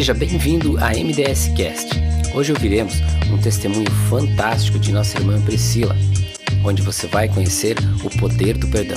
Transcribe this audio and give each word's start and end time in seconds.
Seja 0.00 0.14
bem-vindo 0.14 0.78
à 0.78 0.92
MDS 0.92 1.48
Cast. 1.54 1.90
Hoje 2.34 2.54
ouviremos 2.54 2.94
um 3.30 3.36
testemunho 3.36 3.90
fantástico 4.08 4.78
de 4.78 4.92
nossa 4.92 5.18
irmã 5.18 5.38
Priscila, 5.42 5.94
onde 6.64 6.80
você 6.80 7.06
vai 7.06 7.28
conhecer 7.28 7.76
o 8.02 8.18
poder 8.18 8.56
do 8.56 8.66
perdão. 8.68 8.96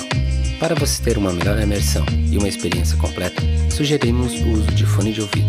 Para 0.62 0.74
você 0.76 1.04
ter 1.04 1.18
uma 1.18 1.34
melhor 1.34 1.60
imersão 1.60 2.06
e 2.32 2.38
uma 2.38 2.48
experiência 2.48 2.98
completa, 2.98 3.42
sugerimos 3.70 4.32
o 4.44 4.52
uso 4.52 4.68
de 4.68 4.86
fone 4.86 5.12
de 5.12 5.20
ouvido. 5.20 5.46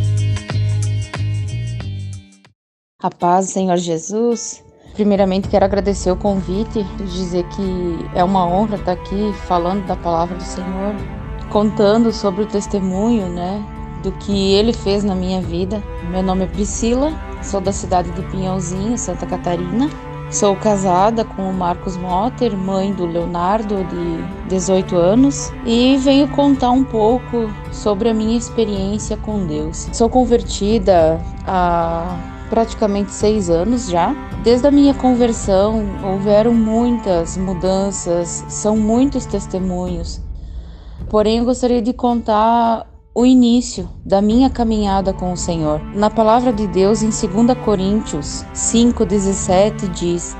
A 3.01 3.11
paz, 3.13 3.51
Senhor 3.51 3.77
Jesus. 3.77 4.61
Primeiramente, 4.95 5.47
quero 5.47 5.65
agradecer 5.65 6.11
o 6.11 6.17
convite, 6.17 6.83
dizer 7.13 7.45
que 7.51 8.19
é 8.19 8.25
uma 8.25 8.45
honra 8.45 8.75
estar 8.75 8.91
aqui 8.95 9.33
falando 9.47 9.87
da 9.87 9.95
palavra 9.95 10.37
do 10.37 10.43
Senhor, 10.43 10.97
contando 11.49 12.13
sobre 12.13 12.43
o 12.43 12.47
testemunho, 12.47 13.29
né, 13.29 13.65
do 14.05 14.13
que 14.13 14.53
ele 14.53 14.73
fez 14.73 15.03
na 15.03 15.15
minha 15.15 15.41
vida. 15.41 15.83
Meu 16.11 16.23
nome 16.23 16.45
é 16.45 16.47
Priscila, 16.47 17.13
sou 17.43 17.61
da 17.61 17.73
cidade 17.73 18.11
de 18.11 18.23
Pinhalzinho, 18.25 18.99
Santa 18.99 19.27
Catarina. 19.27 19.89
Sou 20.31 20.55
casada 20.57 21.25
com 21.25 21.49
o 21.49 21.55
Marcos 21.55 21.97
Motter, 21.97 22.57
mãe 22.57 22.93
do 22.93 23.07
Leonardo, 23.07 23.85
de 23.85 24.49
18 24.49 24.97
anos, 24.97 25.53
e 25.65 25.97
venho 25.99 26.29
contar 26.29 26.71
um 26.71 26.85
pouco 26.85 27.51
sobre 27.73 28.09
a 28.09 28.15
minha 28.15 28.37
experiência 28.37 29.17
com 29.17 29.47
Deus. 29.47 29.89
Sou 29.93 30.11
convertida 30.11 31.21
há 31.47 32.17
praticamente 32.51 33.13
seis 33.13 33.49
anos 33.49 33.89
já. 33.89 34.15
Desde 34.43 34.67
a 34.67 34.71
minha 34.71 34.93
conversão, 34.93 35.83
houveram 36.03 36.53
muitas 36.53 37.37
mudanças, 37.37 38.45
são 38.49 38.77
muitos 38.77 39.25
testemunhos. 39.25 40.21
Porém, 41.09 41.39
eu 41.39 41.45
gostaria 41.45 41.81
de 41.81 41.93
contar 41.93 42.87
o 43.17 43.25
início 43.25 43.89
da 44.05 44.21
minha 44.21 44.51
caminhada 44.51 45.13
com 45.13 45.33
o 45.33 45.37
Senhor. 45.37 45.81
Na 45.95 46.11
palavra 46.11 46.53
de 46.53 46.67
Deus, 46.67 47.01
em 47.01 47.11
2 47.11 47.57
Coríntios 47.65 48.45
5,17, 48.53 49.89
diz: 49.91 50.37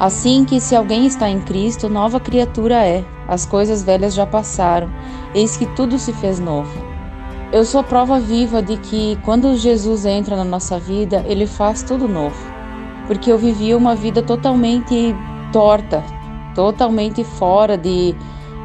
Assim 0.00 0.46
que 0.46 0.58
se 0.58 0.74
alguém 0.74 1.06
está 1.06 1.28
em 1.28 1.42
Cristo, 1.42 1.86
nova 1.86 2.18
criatura 2.18 2.76
é. 2.76 3.04
As 3.28 3.44
coisas 3.44 3.82
velhas 3.82 4.14
já 4.14 4.26
passaram, 4.26 4.90
eis 5.34 5.56
que 5.56 5.66
tudo 5.74 5.98
se 5.98 6.14
fez 6.14 6.40
novo. 6.40 6.72
Eu 7.52 7.64
sou 7.64 7.84
prova 7.84 8.18
viva 8.18 8.62
de 8.62 8.78
que 8.78 9.18
quando 9.22 9.54
Jesus 9.56 10.06
entra 10.06 10.34
na 10.34 10.44
nossa 10.44 10.78
vida, 10.78 11.22
ele 11.28 11.46
faz 11.46 11.82
tudo 11.82 12.08
novo. 12.08 12.36
Porque 13.06 13.30
eu 13.30 13.36
vivia 13.36 13.76
uma 13.76 13.94
vida 13.94 14.22
totalmente 14.22 15.14
torta, 15.52 16.02
totalmente 16.54 17.22
fora 17.22 17.76
de 17.76 18.14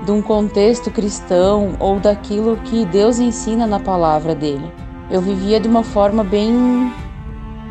de 0.05 0.11
um 0.11 0.21
contexto 0.21 0.89
cristão 0.91 1.75
ou 1.79 1.99
daquilo 1.99 2.57
que 2.57 2.85
Deus 2.85 3.19
ensina 3.19 3.67
na 3.67 3.79
palavra 3.79 4.33
dele. 4.33 4.71
Eu 5.09 5.21
vivia 5.21 5.59
de 5.59 5.67
uma 5.67 5.83
forma 5.83 6.23
bem 6.23 6.93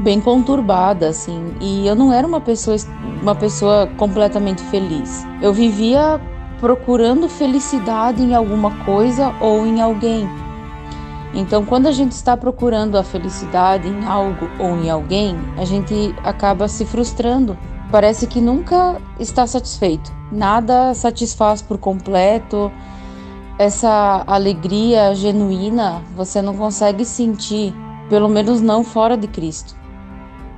bem 0.01 0.21
conturbada 0.21 1.09
assim, 1.09 1.55
e 1.61 1.85
eu 1.87 1.97
não 1.97 2.13
era 2.13 2.25
uma 2.25 2.41
pessoa 2.41 2.77
uma 3.21 3.35
pessoa 3.35 3.89
completamente 3.97 4.63
feliz. 4.65 5.27
Eu 5.43 5.53
vivia 5.53 6.21
procurando 6.61 7.29
felicidade 7.29 8.23
em 8.23 8.35
alguma 8.35 8.71
coisa 8.85 9.35
ou 9.41 9.67
em 9.67 9.81
alguém. 9.81 10.29
Então, 11.35 11.65
quando 11.65 11.87
a 11.87 11.93
gente 11.93 12.13
está 12.13 12.37
procurando 12.37 12.97
a 12.97 13.05
felicidade 13.05 13.87
em 13.87 14.05
algo 14.07 14.49
ou 14.59 14.77
em 14.77 14.91
alguém, 14.91 15.37
a 15.57 15.65
gente 15.65 16.15
acaba 16.25 16.67
se 16.69 16.85
frustrando 16.85 17.57
Parece 17.91 18.27
que 18.27 18.41
nunca 18.41 19.01
está 19.19 19.47
satisfeito. 19.47 20.13
Nada 20.31 20.93
satisfaz 20.93 21.63
por 21.63 21.79
completo. 21.79 22.71
Essa 23.59 24.23
alegria 24.27 25.15
genuína 25.15 26.03
você 26.15 26.43
não 26.43 26.55
consegue 26.55 27.05
sentir, 27.05 27.75
pelo 28.11 28.29
menos 28.29 28.61
não 28.61 28.85
fora 28.85 29.17
de 29.17 29.27
Cristo. 29.27 29.75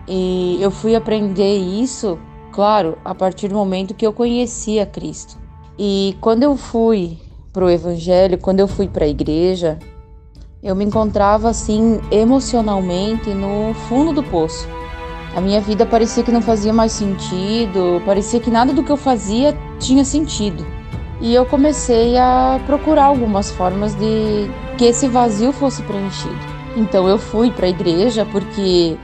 E 0.08 0.58
eu 0.60 0.72
fui 0.72 0.96
aprender 0.96 1.56
isso, 1.56 2.18
claro, 2.50 2.98
a 3.04 3.14
partir 3.14 3.46
do 3.46 3.54
momento 3.54 3.94
que 3.94 4.04
eu 4.04 4.12
conhecia 4.12 4.84
Cristo. 4.84 5.38
E 5.78 6.16
quando 6.20 6.42
eu 6.42 6.56
fui 6.56 7.16
para 7.52 7.64
o 7.64 7.70
Evangelho, 7.70 8.38
quando 8.38 8.58
eu 8.58 8.66
fui 8.66 8.88
para 8.88 9.04
a 9.04 9.08
igreja, 9.08 9.78
eu 10.60 10.74
me 10.74 10.84
encontrava 10.84 11.48
assim 11.48 12.00
emocionalmente 12.10 13.32
no 13.32 13.72
fundo 13.88 14.12
do 14.12 14.22
poço. 14.24 14.66
A 15.34 15.40
minha 15.40 15.60
vida 15.60 15.86
parecia 15.86 16.22
que 16.24 16.32
não 16.32 16.42
fazia 16.42 16.72
mais 16.72 16.92
sentido, 16.92 18.02
parecia 18.04 18.40
que 18.40 18.50
nada 18.50 18.72
do 18.72 18.82
que 18.82 18.90
eu 18.90 18.96
fazia 18.96 19.56
tinha 19.78 20.04
sentido. 20.04 20.66
E 21.20 21.34
eu 21.34 21.46
comecei 21.46 22.16
a 22.16 22.60
procurar 22.66 23.04
algumas 23.04 23.50
formas 23.50 23.94
de 23.94 24.50
que 24.76 24.86
esse 24.86 25.06
vazio 25.06 25.52
fosse 25.52 25.82
preenchido. 25.82 26.38
Então 26.76 27.08
eu 27.08 27.18
fui 27.18 27.50
para 27.50 27.66
a 27.66 27.68
igreja 27.68 28.26
porque 28.32 28.96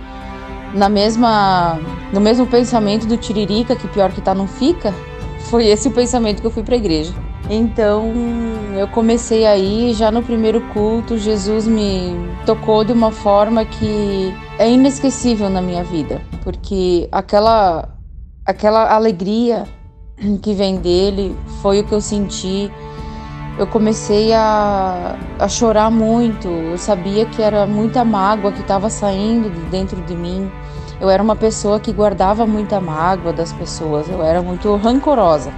na 0.75 0.89
mesma 0.89 1.79
no 2.13 2.21
mesmo 2.21 2.47
pensamento 2.47 3.07
do 3.07 3.17
Tiririca, 3.17 3.77
que 3.77 3.87
pior 3.89 4.11
que 4.11 4.21
tá 4.21 4.35
não 4.35 4.49
fica, 4.49 4.95
foi 5.51 5.67
esse 5.67 5.89
o 5.89 5.91
pensamento 5.91 6.41
que 6.41 6.47
eu 6.47 6.51
fui 6.51 6.63
para 6.63 6.75
a 6.75 6.79
igreja. 6.79 7.13
Então 7.49 8.13
eu 8.77 8.89
comecei 8.89 9.47
aí, 9.47 9.95
já 9.95 10.11
no 10.11 10.23
primeiro 10.23 10.61
culto, 10.73 11.17
Jesus 11.17 11.67
me 11.67 12.17
tocou 12.45 12.83
de 12.85 12.93
uma 12.93 13.13
forma 13.13 13.65
que 13.65 14.35
é 14.59 14.69
inesquecível 14.69 15.49
na 15.49 15.63
minha 15.63 15.85
vida, 15.85 16.21
porque 16.43 17.09
aquela 17.13 17.89
aquela 18.45 18.93
alegria 18.93 19.65
que 20.43 20.55
vem 20.55 20.77
dele 20.77 21.37
foi 21.63 21.81
o 21.81 21.85
que 21.85 21.93
eu 21.93 22.01
senti. 22.01 22.71
Eu 23.59 23.67
comecei 23.67 24.33
a, 24.35 25.17
a 25.39 25.49
chorar 25.49 25.91
muito. 25.91 26.47
Eu 26.49 26.77
sabia 26.77 27.25
que 27.27 27.41
era 27.41 27.67
muita 27.67 28.05
mágoa 28.05 28.53
que 28.53 28.61
estava 28.61 28.91
saindo 28.91 29.51
de 29.51 29.61
dentro 29.71 30.01
de 30.03 30.15
mim. 30.15 30.51
Eu 31.01 31.09
era 31.09 31.23
uma 31.23 31.37
pessoa 31.37 31.81
que 31.81 31.93
guardava 31.93 32.47
muita 32.47 32.81
mágoa 32.81 33.33
das 33.33 33.53
pessoas. 33.53 34.09
Eu 34.09 34.23
era 34.23 34.43
muito 34.43 34.75
rancorosa. 34.77 35.51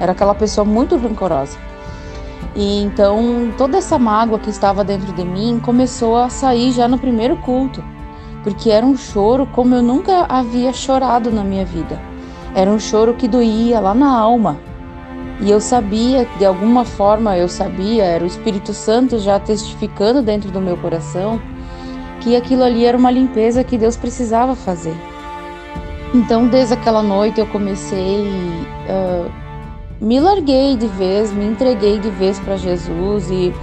Era 0.00 0.12
aquela 0.12 0.34
pessoa 0.34 0.64
muito 0.64 0.96
rancorosa. 0.96 1.58
E 2.54 2.82
então 2.82 3.52
toda 3.58 3.78
essa 3.78 3.98
mágoa 3.98 4.38
que 4.38 4.50
estava 4.50 4.84
dentro 4.84 5.12
de 5.12 5.24
mim 5.24 5.60
começou 5.62 6.16
a 6.16 6.28
sair 6.28 6.72
já 6.72 6.86
no 6.86 6.98
primeiro 6.98 7.36
culto 7.38 7.82
porque 8.44 8.70
era 8.70 8.84
um 8.84 8.96
choro 8.96 9.46
como 9.46 9.74
eu 9.74 9.82
nunca 9.82 10.26
havia 10.28 10.72
chorado 10.72 11.32
na 11.32 11.42
minha 11.42 11.64
vida. 11.64 11.98
Era 12.54 12.70
um 12.70 12.78
choro 12.78 13.14
que 13.14 13.26
doía 13.26 13.80
lá 13.80 13.94
na 13.94 14.14
alma. 14.16 14.58
E 15.40 15.50
eu 15.50 15.60
sabia, 15.60 16.28
de 16.38 16.44
alguma 16.44 16.84
forma 16.84 17.36
eu 17.36 17.48
sabia, 17.48 18.04
era 18.04 18.22
o 18.22 18.26
Espírito 18.26 18.72
Santo 18.72 19.18
já 19.18 19.40
testificando 19.40 20.22
dentro 20.22 20.50
do 20.52 20.60
meu 20.60 20.76
coração, 20.76 21.40
que 22.20 22.36
aquilo 22.36 22.62
ali 22.62 22.84
era 22.84 22.96
uma 22.96 23.10
limpeza 23.10 23.64
que 23.64 23.76
Deus 23.76 23.96
precisava 23.96 24.54
fazer. 24.54 24.94
Então, 26.14 26.46
desde 26.46 26.74
aquela 26.74 27.02
noite 27.02 27.40
eu 27.40 27.46
comecei, 27.46 28.28
uh, 28.88 29.30
me 30.00 30.20
larguei 30.20 30.76
de 30.76 30.86
vez, 30.86 31.32
me 31.32 31.44
entreguei 31.44 31.98
de 31.98 32.10
vez 32.10 32.38
para 32.40 32.56
Jesus 32.56 33.30
e 33.30 33.54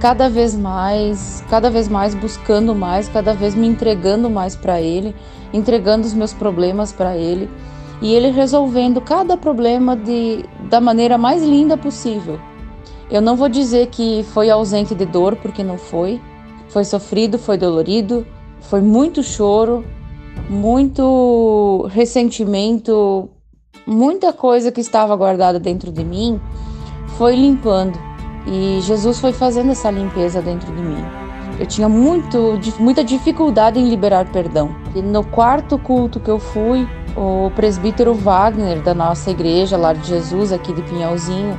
cada 0.00 0.28
vez 0.28 0.54
mais, 0.54 1.44
cada 1.48 1.70
vez 1.70 1.88
mais 1.88 2.14
buscando 2.14 2.74
mais, 2.74 3.08
cada 3.08 3.32
vez 3.32 3.54
me 3.54 3.66
entregando 3.66 4.30
mais 4.30 4.54
para 4.54 4.80
Ele, 4.80 5.14
entregando 5.52 6.06
os 6.06 6.14
meus 6.14 6.32
problemas 6.32 6.92
para 6.92 7.16
Ele 7.16 7.48
e 8.00 8.14
Ele 8.14 8.30
resolvendo 8.30 9.00
cada 9.00 9.36
problema 9.36 9.96
de, 9.96 10.44
da 10.68 10.80
maneira 10.80 11.16
mais 11.16 11.42
linda 11.42 11.76
possível. 11.76 12.38
Eu 13.10 13.20
não 13.20 13.36
vou 13.36 13.48
dizer 13.48 13.86
que 13.86 14.24
foi 14.32 14.50
ausente 14.50 14.94
de 14.94 15.06
dor, 15.06 15.36
porque 15.36 15.62
não 15.62 15.78
foi. 15.78 16.20
Foi 16.68 16.84
sofrido, 16.84 17.38
foi 17.38 17.56
dolorido, 17.56 18.26
foi 18.60 18.80
muito 18.80 19.22
choro, 19.22 19.84
muito 20.50 21.88
ressentimento, 21.92 23.30
muita 23.86 24.32
coisa 24.32 24.72
que 24.72 24.80
estava 24.80 25.14
guardada 25.14 25.60
dentro 25.60 25.92
de 25.92 26.04
mim 26.04 26.40
foi 27.16 27.36
limpando. 27.36 27.96
E 28.46 28.80
Jesus 28.82 29.20
foi 29.20 29.32
fazendo 29.32 29.70
essa 29.70 29.90
limpeza 29.90 30.42
dentro 30.42 30.72
de 30.74 30.82
mim. 30.82 31.04
Eu 31.58 31.66
tinha 31.66 31.88
muito, 31.88 32.58
muita 32.78 33.02
dificuldade 33.02 33.78
em 33.78 33.88
liberar 33.88 34.30
perdão. 34.30 34.74
E 34.94 35.00
no 35.00 35.24
quarto 35.24 35.78
culto 35.78 36.20
que 36.20 36.30
eu 36.30 36.38
fui, 36.38 36.86
o 37.16 37.50
presbítero 37.54 38.12
Wagner 38.12 38.82
da 38.82 38.92
nossa 38.92 39.30
igreja, 39.30 39.76
Lar 39.76 39.94
de 39.94 40.08
Jesus, 40.08 40.52
aqui 40.52 40.72
de 40.72 40.82
Pinhalzinho, 40.82 41.58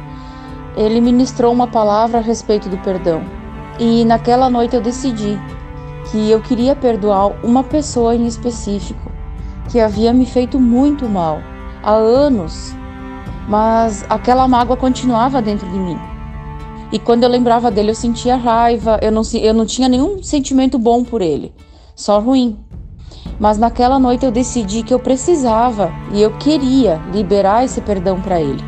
ele 0.75 1.01
ministrou 1.01 1.51
uma 1.51 1.67
palavra 1.67 2.19
a 2.19 2.21
respeito 2.21 2.69
do 2.69 2.77
perdão. 2.77 3.23
E 3.79 4.05
naquela 4.05 4.49
noite 4.49 4.75
eu 4.75 4.81
decidi 4.81 5.39
que 6.11 6.29
eu 6.29 6.39
queria 6.41 6.75
perdoar 6.75 7.33
uma 7.43 7.63
pessoa 7.63 8.15
em 8.15 8.27
específico 8.27 9.11
que 9.69 9.79
havia 9.79 10.13
me 10.13 10.25
feito 10.25 10.59
muito 10.59 11.09
mal 11.09 11.39
há 11.87 11.93
anos, 11.93 12.75
mas 13.47 14.05
aquela 14.09 14.45
mágoa 14.45 14.75
continuava 14.75 15.41
dentro 15.41 15.69
de 15.69 15.79
mim. 15.79 15.97
E 16.91 16.99
quando 16.99 17.23
eu 17.23 17.29
lembrava 17.29 17.71
dele, 17.71 17.91
eu 17.91 17.95
sentia 17.95 18.35
raiva, 18.35 18.99
eu 19.01 19.09
não, 19.09 19.21
eu 19.33 19.53
não 19.53 19.65
tinha 19.65 19.87
nenhum 19.87 20.21
sentimento 20.21 20.77
bom 20.77 21.05
por 21.05 21.21
ele, 21.21 21.53
só 21.95 22.19
ruim. 22.19 22.57
Mas 23.39 23.57
naquela 23.57 23.97
noite 23.99 24.25
eu 24.25 24.31
decidi 24.31 24.83
que 24.83 24.93
eu 24.93 24.99
precisava 24.99 25.89
e 26.11 26.21
eu 26.21 26.31
queria 26.37 27.01
liberar 27.13 27.63
esse 27.63 27.79
perdão 27.79 28.19
para 28.19 28.41
ele. 28.41 28.63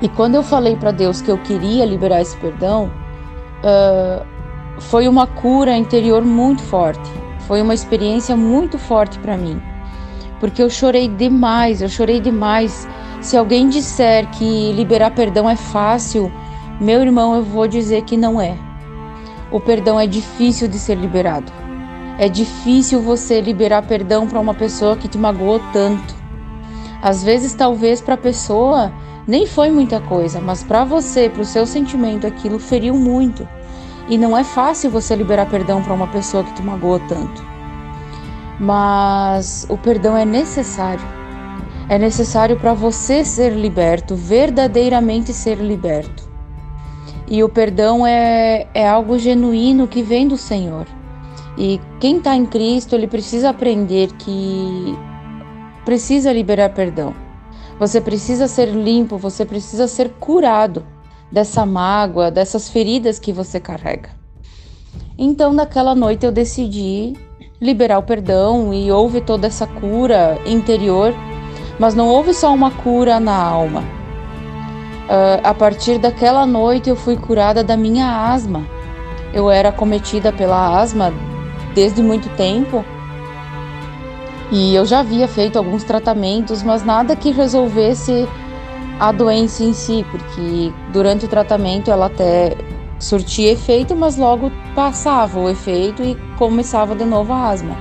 E 0.00 0.08
quando 0.08 0.34
eu 0.34 0.42
falei 0.42 0.74
para 0.74 0.90
Deus 0.90 1.20
que 1.20 1.30
eu 1.30 1.38
queria 1.38 1.84
liberar 1.84 2.22
esse 2.22 2.36
perdão, 2.38 2.90
uh, 3.62 4.26
foi 4.80 5.06
uma 5.06 5.28
cura 5.28 5.76
interior 5.76 6.24
muito 6.24 6.62
forte. 6.62 7.08
Foi 7.46 7.62
uma 7.62 7.74
experiência 7.74 8.36
muito 8.36 8.78
forte 8.78 9.18
para 9.20 9.36
mim. 9.36 9.62
Porque 10.42 10.60
eu 10.60 10.68
chorei 10.68 11.06
demais, 11.06 11.80
eu 11.80 11.88
chorei 11.88 12.18
demais. 12.18 12.88
Se 13.20 13.36
alguém 13.36 13.68
disser 13.68 14.28
que 14.30 14.72
liberar 14.72 15.12
perdão 15.12 15.48
é 15.48 15.54
fácil, 15.54 16.32
meu 16.80 17.00
irmão, 17.00 17.36
eu 17.36 17.44
vou 17.44 17.68
dizer 17.68 18.02
que 18.02 18.16
não 18.16 18.40
é. 18.40 18.58
O 19.52 19.60
perdão 19.60 20.00
é 20.00 20.04
difícil 20.04 20.66
de 20.66 20.80
ser 20.80 20.96
liberado. 20.96 21.52
É 22.18 22.28
difícil 22.28 23.00
você 23.00 23.40
liberar 23.40 23.82
perdão 23.82 24.26
para 24.26 24.40
uma 24.40 24.52
pessoa 24.52 24.96
que 24.96 25.06
te 25.06 25.16
magoou 25.16 25.60
tanto. 25.72 26.12
Às 27.00 27.22
vezes, 27.22 27.54
talvez 27.54 28.00
para 28.00 28.14
a 28.14 28.18
pessoa 28.18 28.92
nem 29.28 29.46
foi 29.46 29.70
muita 29.70 30.00
coisa, 30.00 30.40
mas 30.40 30.64
para 30.64 30.82
você, 30.82 31.28
para 31.28 31.42
o 31.42 31.44
seu 31.44 31.64
sentimento, 31.64 32.26
aquilo 32.26 32.58
feriu 32.58 32.96
muito. 32.96 33.46
E 34.08 34.18
não 34.18 34.36
é 34.36 34.42
fácil 34.42 34.90
você 34.90 35.14
liberar 35.14 35.46
perdão 35.46 35.80
para 35.84 35.94
uma 35.94 36.08
pessoa 36.08 36.42
que 36.42 36.52
te 36.54 36.62
magoou 36.62 36.98
tanto. 37.06 37.51
Mas 38.62 39.66
o 39.68 39.76
perdão 39.76 40.16
é 40.16 40.24
necessário. 40.24 41.04
É 41.88 41.98
necessário 41.98 42.56
para 42.56 42.72
você 42.72 43.24
ser 43.24 43.52
liberto, 43.54 44.14
verdadeiramente 44.14 45.32
ser 45.32 45.58
liberto. 45.58 46.30
E 47.26 47.42
o 47.42 47.48
perdão 47.48 48.06
é, 48.06 48.68
é 48.72 48.88
algo 48.88 49.18
genuíno 49.18 49.88
que 49.88 50.00
vem 50.00 50.28
do 50.28 50.36
Senhor. 50.36 50.86
E 51.58 51.80
quem 51.98 52.18
está 52.18 52.36
em 52.36 52.46
Cristo, 52.46 52.94
ele 52.94 53.08
precisa 53.08 53.50
aprender 53.50 54.12
que 54.12 54.96
precisa 55.84 56.32
liberar 56.32 56.68
perdão. 56.68 57.12
Você 57.80 58.00
precisa 58.00 58.46
ser 58.46 58.66
limpo, 58.66 59.18
você 59.18 59.44
precisa 59.44 59.88
ser 59.88 60.10
curado 60.20 60.86
dessa 61.32 61.66
mágoa, 61.66 62.30
dessas 62.30 62.68
feridas 62.68 63.18
que 63.18 63.32
você 63.32 63.58
carrega. 63.58 64.10
Então, 65.18 65.52
naquela 65.52 65.96
noite, 65.96 66.24
eu 66.24 66.30
decidi 66.30 67.14
liberar 67.62 67.98
o 67.98 68.02
perdão 68.02 68.74
e 68.74 68.90
houve 68.90 69.20
toda 69.20 69.46
essa 69.46 69.68
cura 69.68 70.36
interior, 70.44 71.14
mas 71.78 71.94
não 71.94 72.08
houve 72.08 72.34
só 72.34 72.52
uma 72.52 72.72
cura 72.72 73.20
na 73.20 73.36
alma. 73.36 73.80
Uh, 75.02 75.40
a 75.44 75.54
partir 75.54 75.98
daquela 75.98 76.44
noite, 76.44 76.90
eu 76.90 76.96
fui 76.96 77.16
curada 77.16 77.62
da 77.62 77.76
minha 77.76 78.32
asma. 78.32 78.66
Eu 79.32 79.48
era 79.48 79.70
cometida 79.70 80.32
pela 80.32 80.80
asma 80.80 81.12
desde 81.72 82.02
muito 82.02 82.28
tempo 82.36 82.84
e 84.50 84.74
eu 84.74 84.84
já 84.84 85.00
havia 85.00 85.26
feito 85.26 85.56
alguns 85.56 85.82
tratamentos, 85.82 86.62
mas 86.62 86.84
nada 86.84 87.16
que 87.16 87.30
resolvesse 87.30 88.28
a 89.00 89.10
doença 89.10 89.64
em 89.64 89.72
si, 89.72 90.04
porque 90.10 90.70
durante 90.92 91.24
o 91.24 91.28
tratamento 91.28 91.90
ela 91.90 92.06
até 92.06 92.54
surtia 93.02 93.50
efeito, 93.52 93.96
mas 93.96 94.16
logo 94.16 94.50
passava 94.74 95.40
o 95.40 95.48
efeito 95.48 96.02
e 96.02 96.16
começava 96.38 96.94
de 96.94 97.04
novo 97.04 97.32
a 97.32 97.48
asma. 97.48 97.76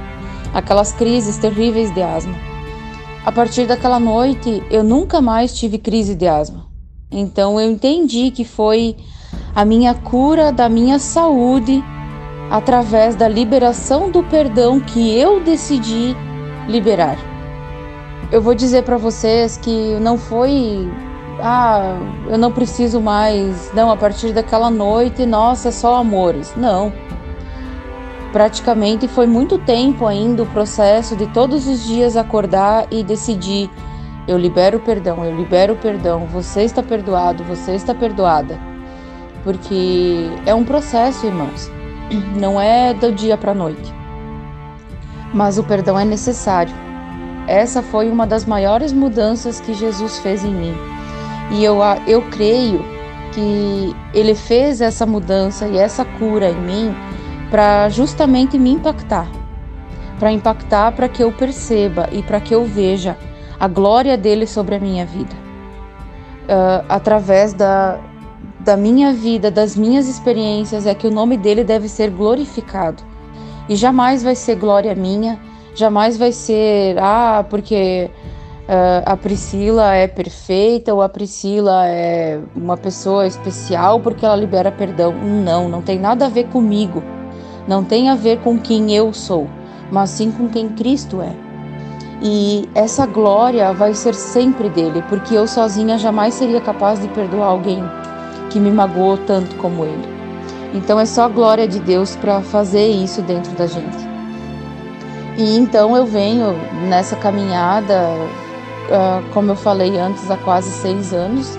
Aquelas 0.54 0.92
crises 0.92 1.38
terríveis 1.38 1.94
de 1.94 2.02
asma. 2.02 2.34
A 3.24 3.32
partir 3.32 3.68
daquela 3.68 4.00
noite, 4.00 4.64
eu 4.72 4.84
nunca 4.84 5.22
mais 5.22 5.54
tive 5.54 5.78
crise 5.78 6.16
de 6.16 6.28
asma. 6.28 6.66
Então 7.12 7.60
eu 7.60 7.70
entendi 7.70 8.32
que 8.32 8.44
foi 8.44 8.96
a 9.56 9.64
minha 9.64 9.94
cura 9.94 10.52
da 10.52 10.68
minha 10.68 10.98
saúde 10.98 11.84
através 12.50 13.16
da 13.16 13.28
liberação 13.28 14.10
do 14.10 14.24
perdão 14.24 14.80
que 14.80 15.16
eu 15.16 15.40
decidi 15.40 16.16
liberar. 16.68 17.18
Eu 18.32 18.42
vou 18.42 18.56
dizer 18.56 18.84
para 18.84 18.98
vocês 18.98 19.56
que 19.58 20.00
não 20.00 20.18
foi 20.18 20.90
ah, 21.42 21.98
eu 22.28 22.38
não 22.38 22.52
preciso 22.52 23.02
mais, 23.02 23.72
não, 23.74 23.92
a 23.92 23.98
partir 23.98 24.34
daquela 24.34 24.70
noite, 24.70 25.26
nossa, 25.26 25.70
é 25.70 25.72
só 25.72 25.96
amores. 25.96 26.54
Não. 26.56 26.92
Praticamente 28.32 29.08
foi 29.08 29.28
muito 29.28 29.58
tempo 29.58 30.06
ainda 30.06 30.44
o 30.44 30.46
processo 30.46 31.16
de 31.16 31.28
todos 31.28 31.68
os 31.68 31.84
dias 31.86 32.16
acordar 32.16 32.88
e 32.90 33.04
decidir: 33.04 33.70
eu 34.28 34.38
libero 34.38 34.80
perdão, 34.80 35.26
eu 35.26 35.36
libero 35.36 35.76
perdão, 35.76 36.26
você 36.28 36.64
está 36.64 36.82
perdoado, 36.82 37.44
você 37.44 37.74
está 37.74 37.94
perdoada. 37.94 38.60
Porque 39.44 40.30
é 40.46 40.54
um 40.54 40.64
processo, 40.64 41.26
irmãos. 41.26 41.70
Não 42.38 42.60
é 42.60 42.94
do 42.94 43.12
dia 43.12 43.38
para 43.38 43.54
noite 43.54 44.02
mas 45.34 45.58
o 45.58 45.64
perdão 45.64 45.98
é 45.98 46.06
necessário. 46.06 46.74
Essa 47.48 47.82
foi 47.82 48.10
uma 48.10 48.28
das 48.28 48.46
maiores 48.46 48.94
mudanças 48.94 49.60
que 49.60 49.74
Jesus 49.74 50.20
fez 50.20 50.44
em 50.44 50.54
mim. 50.54 50.91
E 51.50 51.64
eu, 51.64 51.80
eu 52.08 52.22
creio 52.30 52.86
que 53.34 53.96
ele 54.14 54.36
fez 54.36 54.82
essa 54.82 55.06
mudança 55.06 55.68
e 55.68 55.78
essa 55.78 56.06
cura 56.06 56.50
em 56.50 56.62
mim 56.62 56.96
para 57.50 57.90
justamente 57.90 58.58
me 58.58 58.72
impactar. 58.72 59.28
Para 60.20 60.32
impactar, 60.32 60.92
para 60.92 61.10
que 61.10 61.24
eu 61.24 61.32
perceba 61.32 62.08
e 62.12 62.22
para 62.22 62.40
que 62.40 62.54
eu 62.54 62.64
veja 62.66 63.18
a 63.60 63.68
glória 63.68 64.18
dele 64.18 64.46
sobre 64.46 64.76
a 64.76 64.80
minha 64.80 65.06
vida. 65.06 65.36
Uh, 66.44 66.86
através 66.90 67.54
da, 67.54 68.00
da 68.60 68.78
minha 68.78 69.14
vida, 69.14 69.50
das 69.50 69.76
minhas 69.76 70.08
experiências, 70.08 70.86
é 70.86 70.94
que 70.94 71.08
o 71.08 71.12
nome 71.12 71.38
dele 71.38 71.64
deve 71.64 71.88
ser 71.88 72.10
glorificado. 72.10 73.04
E 73.70 73.76
jamais 73.76 74.24
vai 74.24 74.36
ser 74.36 74.56
glória 74.56 74.94
minha, 74.96 75.40
jamais 75.76 76.18
vai 76.18 76.32
ser, 76.32 76.98
ah, 77.00 77.46
porque 77.50 78.10
uh, 78.68 79.04
a 79.06 79.18
Priscila 79.18 79.94
é 79.94 80.08
perfeita 80.08 80.94
ou 80.94 81.02
a 81.02 81.10
Priscila 81.10 81.88
é 81.88 82.40
uma 82.56 82.78
pessoa 82.78 83.28
especial 83.28 84.00
porque 84.00 84.26
ela 84.26 84.36
libera 84.36 84.72
perdão. 84.72 85.14
Não, 85.14 85.70
não 85.70 85.82
tem 85.82 86.00
nada 86.00 86.26
a 86.26 86.30
ver 86.30 86.48
comigo. 86.48 87.04
Não 87.68 87.84
tem 87.84 88.10
a 88.10 88.16
ver 88.16 88.40
com 88.40 88.60
quem 88.60 88.96
eu 88.96 89.14
sou, 89.14 89.48
mas 89.92 90.10
sim 90.10 90.32
com 90.32 90.48
quem 90.50 90.70
Cristo 90.70 91.22
é. 91.22 91.34
E 92.24 92.70
essa 92.76 93.06
glória 93.06 93.74
vai 93.74 93.94
ser 93.94 94.14
sempre 94.14 94.70
dele, 94.70 95.04
porque 95.10 95.34
eu 95.34 95.48
sozinha 95.48 95.98
jamais 95.98 96.36
seria 96.36 96.62
capaz 96.62 97.00
de 97.00 97.08
perdoar 97.10 97.48
alguém 97.48 97.84
que 98.50 98.60
me 98.60 98.72
magoou 98.72 99.18
tanto 99.18 99.56
como 99.56 99.86
ele. 99.86 100.08
Então 100.74 101.00
é 101.00 101.06
só 101.06 101.24
a 101.24 101.28
glória 101.28 101.68
de 101.68 101.80
Deus 101.80 102.16
para 102.16 102.42
fazer 102.42 102.88
isso 102.88 103.22
dentro 103.22 103.52
da 103.54 103.66
gente. 103.66 104.12
E 105.38 105.58
então 105.58 105.96
eu 105.96 106.06
venho 106.06 106.54
nessa 106.88 107.16
caminhada, 107.16 107.96
como 109.34 109.52
eu 109.52 109.56
falei 109.56 109.98
antes, 109.98 110.30
há 110.30 110.38
quase 110.38 110.70
seis 110.72 111.14
anos. 111.14 111.58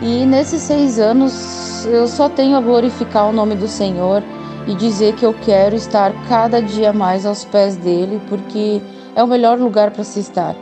E 0.00 0.26
nesses 0.26 0.62
seis 0.62 0.98
anos 0.98 1.86
eu 1.86 2.08
só 2.08 2.28
tenho 2.28 2.56
a 2.56 2.60
glorificar 2.60 3.28
o 3.28 3.32
nome 3.32 3.54
do 3.54 3.68
Senhor 3.68 4.22
e 4.66 4.74
dizer 4.74 5.14
que 5.14 5.24
eu 5.24 5.34
quero 5.34 5.76
estar 5.76 6.12
cada 6.28 6.60
dia 6.60 6.92
mais 6.92 7.26
aos 7.26 7.44
pés 7.44 7.76
dele, 7.76 8.20
porque 8.28 8.80
é 9.14 9.22
o 9.22 9.26
melhor 9.26 9.58
lugar 9.58 9.90
para 9.90 10.04
se 10.04 10.20
estar. 10.20 10.54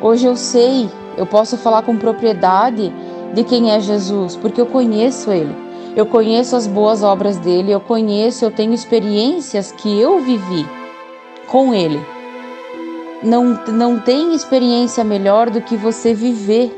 Hoje 0.00 0.26
eu 0.26 0.36
sei, 0.36 0.88
eu 1.16 1.26
posso 1.26 1.56
falar 1.56 1.82
com 1.82 1.96
propriedade 1.96 2.92
de 3.32 3.44
quem 3.44 3.70
é 3.72 3.80
Jesus, 3.80 4.36
porque 4.36 4.60
eu 4.60 4.66
conheço 4.66 5.30
ele. 5.30 5.54
Eu 5.96 6.06
conheço 6.06 6.56
as 6.56 6.66
boas 6.66 7.02
obras 7.04 7.38
dele, 7.38 7.70
eu 7.70 7.80
conheço, 7.80 8.44
eu 8.44 8.50
tenho 8.50 8.72
experiências 8.72 9.70
que 9.70 10.00
eu 10.00 10.18
vivi 10.20 10.66
com 11.46 11.72
ele. 11.72 12.13
Não, 13.24 13.58
não 13.68 13.98
tem 13.98 14.34
experiência 14.34 15.02
melhor 15.02 15.48
do 15.48 15.62
que 15.62 15.78
você 15.78 16.12
viver. 16.12 16.70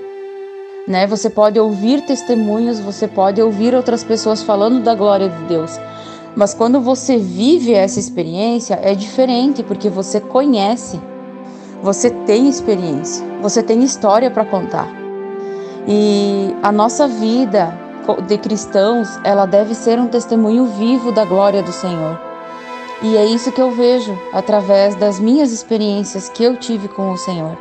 Né? 0.87 1.05
Você 1.09 1.29
pode 1.29 1.59
ouvir 1.59 2.03
testemunhos, 2.03 2.79
você 2.79 3.09
pode 3.09 3.43
ouvir 3.43 3.75
outras 3.75 4.05
pessoas 4.05 4.45
falando 4.45 4.81
da 4.81 4.95
glória 4.95 5.29
de 5.29 5.43
Deus. 5.45 5.77
Mas 6.37 6.55
quando 6.55 6.81
você 6.81 7.17
vive 7.17 7.73
essa 7.75 7.99
experiência, 7.99 8.79
é 8.81 8.95
diferente, 8.95 9.65
porque 9.65 9.91
você 9.91 10.21
conhece, 10.21 11.01
você 11.83 12.11
tem 12.11 12.49
experiência, 12.49 13.27
você 13.43 13.63
tem 13.63 13.83
história 13.83 14.31
para 14.31 14.45
contar. 14.45 14.87
E 15.89 16.55
a 16.63 16.71
nossa 16.71 17.09
vida, 17.09 17.77
de 18.29 18.39
cristãos, 18.39 19.09
ela 19.25 19.47
deve 19.47 19.75
ser 19.75 19.99
um 19.99 20.07
testemunho 20.07 20.67
vivo 20.67 21.11
da 21.11 21.25
glória 21.25 21.63
do 21.63 21.73
Senhor. 21.73 22.26
E 23.03 23.17
é 23.17 23.27
isso 23.27 23.53
que 23.53 23.61
eu 23.61 23.71
vejo 23.71 24.19
através 24.33 24.95
das 24.95 25.21
minhas 25.21 25.53
experiências 25.53 26.31
que 26.31 26.43
eu 26.43 26.57
tive 26.57 26.89
com 26.89 27.13
o 27.13 27.17
Senhor. 27.19 27.57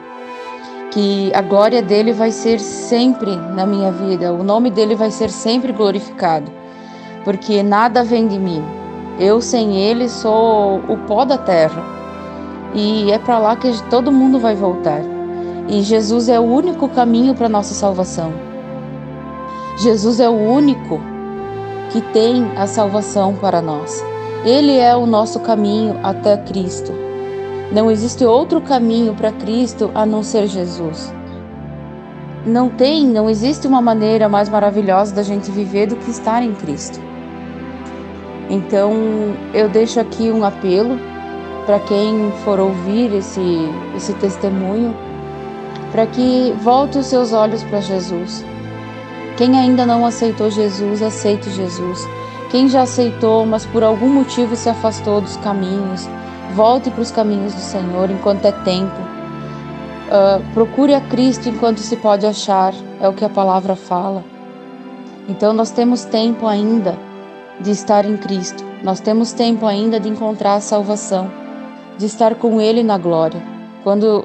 Que 0.91 1.29
a 1.33 1.41
glória 1.41 1.81
dele 1.81 2.13
vai 2.13 2.31
ser 2.31 2.57
sempre 2.59 3.35
na 3.35 3.65
minha 3.65 3.91
vida, 3.91 4.31
o 4.31 4.43
nome 4.43 4.69
dele 4.69 4.95
vai 4.95 5.11
ser 5.11 5.29
sempre 5.29 5.73
glorificado, 5.73 6.49
porque 7.25 7.61
nada 7.61 8.01
vem 8.01 8.27
de 8.27 8.39
mim. 8.39 8.63
Eu 9.19 9.41
sem 9.41 9.75
ele 9.75 10.07
sou 10.07 10.77
o 10.87 10.97
pó 11.05 11.25
da 11.25 11.37
terra. 11.37 11.83
E 12.73 13.11
é 13.11 13.19
para 13.19 13.37
lá 13.37 13.55
que 13.55 13.71
todo 13.89 14.11
mundo 14.11 14.39
vai 14.39 14.55
voltar. 14.55 15.01
E 15.67 15.81
Jesus 15.81 16.29
é 16.29 16.39
o 16.39 16.43
único 16.43 16.87
caminho 16.87 17.33
para 17.33 17.49
nossa 17.49 17.73
salvação. 17.73 18.33
Jesus 19.77 20.19
é 20.21 20.29
o 20.29 20.33
único 20.33 21.01
que 21.91 22.01
tem 22.01 22.51
a 22.55 22.67
salvação 22.67 23.35
para 23.35 23.61
nós. 23.61 24.14
Ele 24.45 24.77
é 24.77 24.95
o 24.95 25.07
nosso 25.07 25.39
caminho 25.39 25.99
até 26.03 26.37
Cristo. 26.37 26.93
Não 27.71 27.89
existe 27.89 28.23
outro 28.23 28.61
caminho 28.61 29.15
para 29.15 29.31
Cristo 29.31 29.89
a 29.95 30.05
não 30.05 30.21
ser 30.21 30.45
Jesus. 30.45 31.11
Não 32.45 32.69
tem, 32.69 33.07
não 33.07 33.27
existe 33.27 33.65
uma 33.65 33.81
maneira 33.81 34.29
mais 34.29 34.47
maravilhosa 34.47 35.15
da 35.15 35.23
gente 35.23 35.49
viver 35.49 35.87
do 35.87 35.95
que 35.95 36.11
estar 36.11 36.43
em 36.43 36.53
Cristo. 36.53 37.01
Então 38.47 38.93
eu 39.51 39.67
deixo 39.67 39.99
aqui 39.99 40.29
um 40.29 40.45
apelo 40.45 40.99
para 41.65 41.79
quem 41.79 42.31
for 42.43 42.59
ouvir 42.59 43.15
esse, 43.15 43.67
esse 43.95 44.13
testemunho, 44.13 44.95
para 45.91 46.05
que 46.05 46.53
volte 46.61 46.99
os 46.99 47.07
seus 47.07 47.33
olhos 47.33 47.63
para 47.63 47.81
Jesus. 47.81 48.45
Quem 49.37 49.57
ainda 49.57 49.87
não 49.87 50.05
aceitou 50.05 50.51
Jesus, 50.51 51.01
aceite 51.01 51.49
Jesus. 51.49 52.07
Quem 52.55 52.69
já 52.69 52.83
aceitou, 52.83 53.45
mas 53.45 53.65
por 53.65 53.83
algum 53.83 54.07
motivo 54.07 54.55
se 54.55 54.69
afastou 54.69 55.19
dos 55.19 55.35
caminhos, 55.35 56.07
volte 56.53 56.89
para 56.89 57.01
os 57.01 57.11
caminhos 57.11 57.53
do 57.53 57.59
Senhor 57.59 58.09
enquanto 58.09 58.45
é 58.45 58.51
tempo. 58.53 58.95
Uh, 60.07 60.53
procure 60.53 60.93
a 60.93 61.01
Cristo 61.01 61.49
enquanto 61.49 61.79
se 61.79 61.97
pode 61.97 62.25
achar, 62.25 62.73
é 63.01 63.09
o 63.09 63.13
que 63.13 63.25
a 63.25 63.29
palavra 63.29 63.75
fala. 63.75 64.23
Então 65.27 65.51
nós 65.51 65.69
temos 65.69 66.05
tempo 66.05 66.47
ainda 66.47 66.97
de 67.59 67.71
estar 67.71 68.05
em 68.05 68.15
Cristo, 68.15 68.63
nós 68.81 69.01
temos 69.01 69.33
tempo 69.33 69.65
ainda 69.65 69.99
de 69.99 70.07
encontrar 70.07 70.55
a 70.55 70.61
salvação, 70.61 71.29
de 71.97 72.05
estar 72.05 72.35
com 72.35 72.61
Ele 72.61 72.83
na 72.83 72.97
glória. 72.97 73.43
Quando 73.83 74.23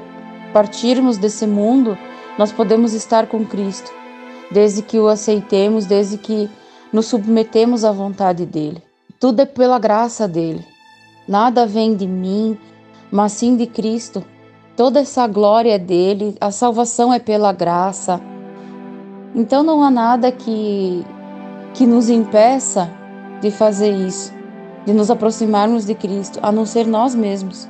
partirmos 0.53 1.17
desse 1.17 1.45
mundo, 1.45 1.97
nós 2.37 2.49
podemos 2.49 2.93
estar 2.93 3.27
com 3.27 3.43
Cristo, 3.43 3.91
desde 4.49 4.81
que 4.81 4.97
o 4.97 5.09
aceitemos, 5.09 5.85
desde 5.85 6.17
que 6.17 6.49
nos 6.91 7.07
submetemos 7.07 7.83
à 7.83 7.91
vontade 7.91 8.45
dele. 8.45 8.81
Tudo 9.19 9.41
é 9.41 9.45
pela 9.45 9.79
graça 9.79 10.27
dele. 10.27 10.65
Nada 11.27 11.65
vem 11.65 11.95
de 11.95 12.07
mim, 12.07 12.57
mas 13.11 13.33
sim 13.33 13.55
de 13.55 13.67
Cristo. 13.67 14.23
Toda 14.75 14.99
essa 14.99 15.27
glória 15.27 15.75
é 15.75 15.79
dele, 15.79 16.35
a 16.41 16.51
salvação 16.51 17.13
é 17.13 17.19
pela 17.19 17.53
graça. 17.53 18.19
Então 19.35 19.63
não 19.63 19.83
há 19.83 19.91
nada 19.91 20.31
que 20.31 21.05
que 21.73 21.85
nos 21.85 22.09
impeça 22.09 22.89
de 23.41 23.49
fazer 23.49 23.91
isso, 23.91 24.33
de 24.85 24.93
nos 24.93 25.09
aproximarmos 25.09 25.85
de 25.85 25.95
Cristo, 25.95 26.39
a 26.41 26.51
não 26.51 26.65
ser 26.65 26.85
nós 26.85 27.15
mesmos. 27.15 27.69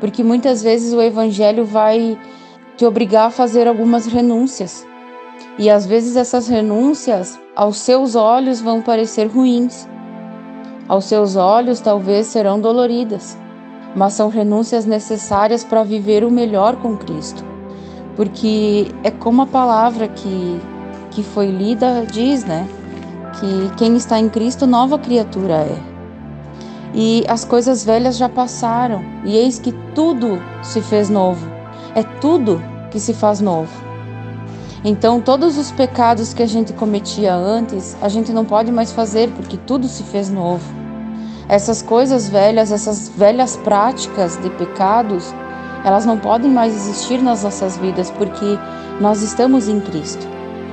Porque 0.00 0.24
muitas 0.24 0.62
vezes 0.62 0.92
o 0.92 1.02
evangelho 1.02 1.64
vai 1.64 2.18
te 2.76 2.86
obrigar 2.86 3.26
a 3.26 3.30
fazer 3.30 3.68
algumas 3.68 4.06
renúncias. 4.06 4.86
E 5.58 5.68
às 5.68 5.84
vezes 5.84 6.16
essas 6.16 6.48
renúncias, 6.48 7.38
aos 7.60 7.76
seus 7.76 8.14
olhos, 8.14 8.58
vão 8.58 8.80
parecer 8.80 9.26
ruins. 9.26 9.86
Aos 10.88 11.04
seus 11.04 11.36
olhos, 11.36 11.78
talvez 11.78 12.26
serão 12.28 12.58
doloridas, 12.58 13.36
mas 13.94 14.14
são 14.14 14.30
renúncias 14.30 14.86
necessárias 14.86 15.62
para 15.62 15.84
viver 15.84 16.24
o 16.24 16.30
melhor 16.30 16.76
com 16.76 16.96
Cristo. 16.96 17.44
Porque 18.16 18.88
é 19.04 19.10
como 19.10 19.42
a 19.42 19.46
palavra 19.46 20.08
que, 20.08 20.58
que 21.10 21.22
foi 21.22 21.50
lida 21.50 22.06
diz, 22.10 22.46
né? 22.46 22.66
Que 23.38 23.70
quem 23.76 23.94
está 23.94 24.18
em 24.18 24.30
Cristo, 24.30 24.66
nova 24.66 24.98
criatura 24.98 25.56
é. 25.56 25.78
E 26.94 27.26
as 27.28 27.44
coisas 27.44 27.84
velhas 27.84 28.16
já 28.16 28.30
passaram, 28.30 29.04
e 29.22 29.36
eis 29.36 29.58
que 29.58 29.72
tudo 29.94 30.40
se 30.62 30.80
fez 30.80 31.10
novo. 31.10 31.46
É 31.94 32.02
tudo 32.22 32.58
que 32.90 32.98
se 32.98 33.12
faz 33.12 33.38
novo. 33.38 33.79
Então, 34.82 35.20
todos 35.20 35.58
os 35.58 35.70
pecados 35.70 36.32
que 36.32 36.42
a 36.42 36.46
gente 36.46 36.72
cometia 36.72 37.34
antes, 37.34 37.94
a 38.00 38.08
gente 38.08 38.32
não 38.32 38.46
pode 38.46 38.72
mais 38.72 38.90
fazer 38.90 39.28
porque 39.32 39.58
tudo 39.58 39.86
se 39.86 40.02
fez 40.04 40.30
novo. 40.30 40.64
Essas 41.48 41.82
coisas 41.82 42.28
velhas, 42.28 42.72
essas 42.72 43.08
velhas 43.10 43.56
práticas 43.58 44.38
de 44.38 44.48
pecados, 44.50 45.34
elas 45.84 46.06
não 46.06 46.16
podem 46.16 46.50
mais 46.50 46.74
existir 46.74 47.20
nas 47.20 47.42
nossas 47.42 47.76
vidas 47.76 48.10
porque 48.10 48.58
nós 49.00 49.20
estamos 49.20 49.68
em 49.68 49.80
Cristo. 49.80 50.26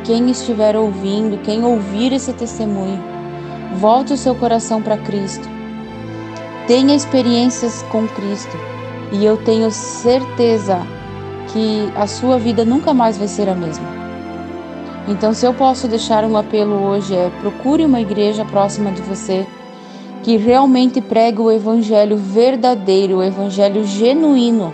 Quem 0.05 0.29
estiver 0.29 0.77
ouvindo, 0.77 1.41
quem 1.41 1.65
ouvir 1.65 2.13
esse 2.13 2.31
testemunho, 2.31 3.03
volte 3.75 4.13
o 4.13 4.17
seu 4.17 4.35
coração 4.35 4.81
para 4.81 4.97
Cristo. 4.97 5.49
Tenha 6.65 6.95
experiências 6.95 7.83
com 7.91 8.07
Cristo 8.07 8.57
e 9.11 9.25
eu 9.25 9.35
tenho 9.35 9.69
certeza 9.69 10.79
que 11.47 11.91
a 11.95 12.07
sua 12.07 12.37
vida 12.37 12.63
nunca 12.63 12.93
mais 12.93 13.17
vai 13.17 13.27
ser 13.27 13.49
a 13.49 13.55
mesma. 13.55 13.96
Então, 15.07 15.33
se 15.33 15.45
eu 15.45 15.53
posso 15.53 15.87
deixar 15.87 16.25
um 16.25 16.35
apelo 16.35 16.75
hoje 16.83 17.15
é: 17.15 17.29
procure 17.39 17.85
uma 17.85 18.01
igreja 18.01 18.43
próxima 18.43 18.91
de 18.91 19.01
você 19.01 19.47
que 20.23 20.35
realmente 20.35 20.99
pregue 20.99 21.39
o 21.39 21.49
evangelho 21.49 22.17
verdadeiro, 22.17 23.17
o 23.17 23.23
evangelho 23.23 23.85
genuíno, 23.85 24.73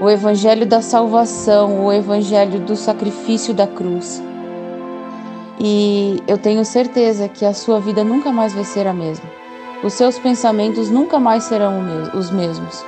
o 0.00 0.08
evangelho 0.08 0.64
da 0.64 0.80
salvação, 0.80 1.84
o 1.84 1.92
evangelho 1.92 2.60
do 2.60 2.76
sacrifício 2.76 3.52
da 3.52 3.66
cruz. 3.66 4.22
E 5.58 6.22
eu 6.28 6.38
tenho 6.38 6.64
certeza 6.64 7.28
que 7.28 7.44
a 7.44 7.52
sua 7.52 7.80
vida 7.80 8.04
nunca 8.04 8.30
mais 8.30 8.52
vai 8.52 8.64
ser 8.64 8.86
a 8.86 8.92
mesma. 8.92 9.28
Os 9.82 9.94
seus 9.94 10.16
pensamentos 10.16 10.90
nunca 10.90 11.18
mais 11.18 11.44
serão 11.44 11.80
os 12.14 12.30
mesmos. 12.30 12.84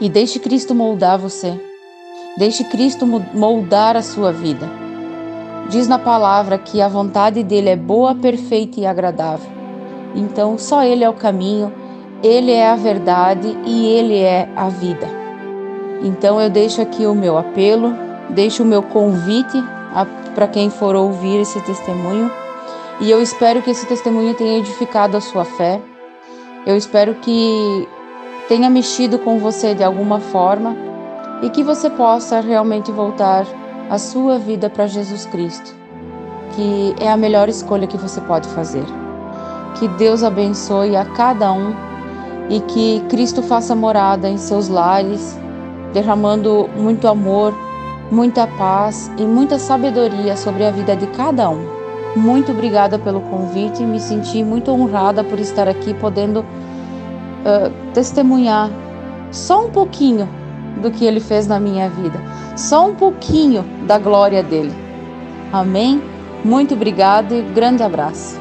E 0.00 0.08
deixe 0.08 0.38
Cristo 0.38 0.72
moldar 0.72 1.18
você. 1.18 1.60
Deixe 2.36 2.62
Cristo 2.62 3.04
moldar 3.34 3.96
a 3.96 4.02
sua 4.02 4.30
vida. 4.30 4.87
Diz 5.68 5.86
na 5.86 5.98
palavra 5.98 6.56
que 6.56 6.80
a 6.80 6.88
vontade 6.88 7.42
dele 7.42 7.68
é 7.68 7.76
boa, 7.76 8.14
perfeita 8.14 8.80
e 8.80 8.86
agradável. 8.86 9.50
Então, 10.14 10.56
só 10.56 10.82
ele 10.82 11.04
é 11.04 11.08
o 11.08 11.12
caminho, 11.12 11.70
ele 12.22 12.52
é 12.52 12.70
a 12.70 12.76
verdade 12.76 13.54
e 13.66 13.86
ele 13.86 14.18
é 14.18 14.48
a 14.56 14.70
vida. 14.70 15.06
Então, 16.02 16.40
eu 16.40 16.48
deixo 16.48 16.80
aqui 16.80 17.04
o 17.04 17.14
meu 17.14 17.36
apelo, 17.36 17.94
deixo 18.30 18.62
o 18.62 18.66
meu 18.66 18.82
convite 18.82 19.62
para 20.34 20.48
quem 20.48 20.70
for 20.70 20.96
ouvir 20.96 21.40
esse 21.40 21.60
testemunho. 21.60 22.30
E 23.00 23.10
eu 23.10 23.20
espero 23.20 23.60
que 23.60 23.70
esse 23.70 23.86
testemunho 23.86 24.34
tenha 24.34 24.58
edificado 24.58 25.18
a 25.18 25.20
sua 25.20 25.44
fé. 25.44 25.80
Eu 26.66 26.76
espero 26.76 27.14
que 27.16 27.88
tenha 28.48 28.70
mexido 28.70 29.18
com 29.18 29.38
você 29.38 29.74
de 29.74 29.84
alguma 29.84 30.18
forma 30.18 30.74
e 31.42 31.50
que 31.50 31.62
você 31.62 31.90
possa 31.90 32.40
realmente 32.40 32.90
voltar 32.90 33.46
a 33.90 33.98
sua 33.98 34.38
vida 34.38 34.68
para 34.68 34.86
Jesus 34.86 35.26
Cristo, 35.26 35.74
que 36.54 36.94
é 37.00 37.10
a 37.10 37.16
melhor 37.16 37.48
escolha 37.48 37.86
que 37.86 37.96
você 37.96 38.20
pode 38.20 38.48
fazer. 38.48 38.84
Que 39.78 39.88
Deus 39.88 40.22
abençoe 40.22 40.96
a 40.96 41.04
cada 41.04 41.52
um 41.52 41.74
e 42.50 42.60
que 42.60 43.00
Cristo 43.08 43.42
faça 43.42 43.74
morada 43.74 44.28
em 44.28 44.36
seus 44.36 44.68
lares, 44.68 45.38
derramando 45.92 46.68
muito 46.76 47.08
amor, 47.08 47.54
muita 48.10 48.46
paz 48.46 49.10
e 49.18 49.22
muita 49.22 49.58
sabedoria 49.58 50.36
sobre 50.36 50.64
a 50.64 50.70
vida 50.70 50.96
de 50.96 51.06
cada 51.08 51.48
um. 51.48 51.66
Muito 52.16 52.52
obrigada 52.52 52.98
pelo 52.98 53.20
convite, 53.20 53.82
me 53.82 54.00
senti 54.00 54.42
muito 54.42 54.70
honrada 54.70 55.22
por 55.22 55.38
estar 55.38 55.68
aqui 55.68 55.94
podendo 55.94 56.40
uh, 56.40 57.70
testemunhar 57.92 58.70
só 59.30 59.66
um 59.66 59.70
pouquinho 59.70 60.28
do 60.78 60.90
que 60.90 61.04
ele 61.04 61.20
fez 61.20 61.46
na 61.46 61.60
minha 61.60 61.88
vida, 61.88 62.20
só 62.56 62.86
um 62.88 62.94
pouquinho 62.94 63.62
da 63.86 63.98
glória 63.98 64.42
dele. 64.42 64.72
Amém? 65.52 66.02
Muito 66.44 66.74
obrigado 66.74 67.34
e 67.34 67.42
grande 67.42 67.82
abraço. 67.82 68.38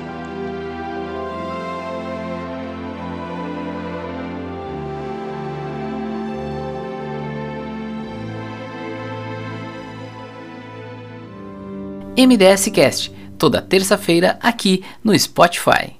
MDS 12.17 12.70
Cast, 12.72 13.12
toda 13.38 13.62
terça-feira 13.62 14.39
aqui 14.41 14.84
no 15.03 15.17
Spotify. 15.17 15.97